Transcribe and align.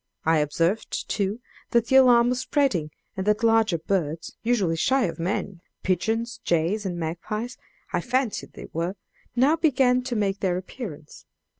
I 0.25 0.39
observed, 0.39 1.07
too, 1.09 1.41
that 1.69 1.85
the 1.85 1.95
alarm 1.97 2.29
was 2.29 2.39
spreading, 2.39 2.89
and 3.15 3.27
that 3.27 3.43
larger 3.43 3.77
birds, 3.77 4.35
usually 4.41 4.75
shy 4.75 5.03
of 5.03 5.19
men 5.19 5.61
pigeons, 5.83 6.39
jays, 6.43 6.87
and 6.87 6.97
magpies, 6.97 7.55
I 7.93 8.01
fancied 8.01 8.53
they 8.53 8.65
were 8.73 8.95
now 9.35 9.57
began 9.57 10.01
to 10.05 10.15
make 10.15 10.39
their 10.39 10.57
appearance. 10.57 11.27